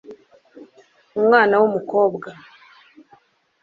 umwana 1.17 1.53
w'umukobwa 1.61 2.29